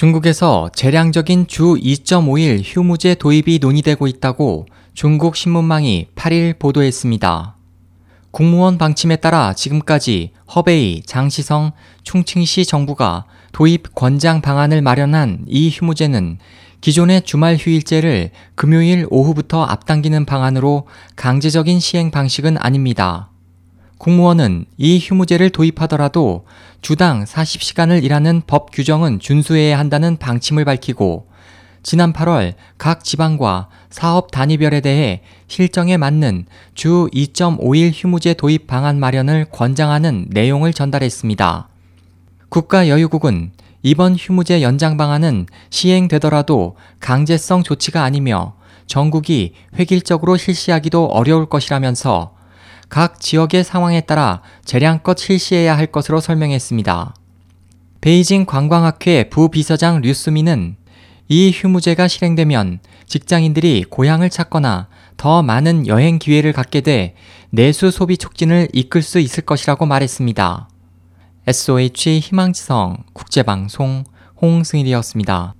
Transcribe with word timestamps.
중국에서 0.00 0.70
재량적인 0.74 1.46
주 1.46 1.74
2.5일 1.74 2.62
휴무제 2.64 3.14
도입이 3.16 3.58
논의되고 3.60 4.06
있다고 4.06 4.64
중국 4.94 5.36
신문망이 5.36 6.06
8일 6.16 6.58
보도했습니다. 6.58 7.54
국무원 8.30 8.78
방침에 8.78 9.16
따라 9.16 9.52
지금까지 9.52 10.30
허베이, 10.54 11.02
장시성, 11.02 11.72
충칭시 12.02 12.64
정부가 12.64 13.26
도입 13.52 13.94
권장 13.94 14.40
방안을 14.40 14.80
마련한 14.80 15.44
이 15.46 15.68
휴무제는 15.68 16.38
기존의 16.80 17.20
주말 17.26 17.56
휴일제를 17.56 18.30
금요일 18.54 19.06
오후부터 19.10 19.64
앞당기는 19.64 20.24
방안으로 20.24 20.86
강제적인 21.16 21.78
시행 21.78 22.10
방식은 22.10 22.56
아닙니다. 22.56 23.28
국무원은 24.00 24.64
이 24.78 24.98
휴무제를 24.98 25.50
도입하더라도 25.50 26.46
주당 26.80 27.22
40시간을 27.22 28.02
일하는 28.02 28.40
법 28.46 28.72
규정은 28.72 29.20
준수해야 29.20 29.78
한다는 29.78 30.16
방침을 30.16 30.64
밝히고 30.64 31.26
지난 31.82 32.14
8월 32.14 32.54
각 32.78 33.04
지방과 33.04 33.68
사업 33.90 34.30
단위별에 34.30 34.80
대해 34.80 35.20
실정에 35.48 35.98
맞는 35.98 36.46
주 36.74 37.10
2.5일 37.12 37.90
휴무제 37.94 38.32
도입 38.32 38.66
방안 38.66 38.98
마련을 38.98 39.44
권장하는 39.52 40.28
내용을 40.30 40.72
전달했습니다. 40.72 41.68
국가여유국은 42.48 43.52
이번 43.82 44.16
휴무제 44.16 44.62
연장 44.62 44.96
방안은 44.96 45.44
시행되더라도 45.68 46.76
강제성 47.00 47.64
조치가 47.64 48.02
아니며 48.02 48.54
전국이 48.86 49.52
획일적으로 49.78 50.38
실시하기도 50.38 51.04
어려울 51.04 51.50
것이라면서 51.50 52.39
각 52.90 53.20
지역의 53.20 53.64
상황에 53.64 54.02
따라 54.02 54.42
재량껏 54.64 55.16
실시해야 55.16 55.78
할 55.78 55.86
것으로 55.86 56.20
설명했습니다. 56.20 57.14
베이징 58.00 58.46
관광학회 58.46 59.30
부비서장 59.30 60.00
류스미는 60.00 60.76
이 61.28 61.52
휴무제가 61.54 62.08
실행되면 62.08 62.80
직장인들이 63.06 63.84
고향을 63.88 64.28
찾거나 64.28 64.88
더 65.16 65.42
많은 65.42 65.86
여행 65.86 66.18
기회를 66.18 66.52
갖게 66.52 66.80
돼 66.80 67.14
내수 67.50 67.92
소비 67.92 68.16
촉진을 68.16 68.68
이끌 68.72 69.02
수 69.02 69.20
있을 69.20 69.44
것이라고 69.44 69.86
말했습니다. 69.86 70.68
SOH 71.46 72.18
희망지성 72.18 73.04
국제방송 73.12 74.04
홍승일이었습니다. 74.42 75.54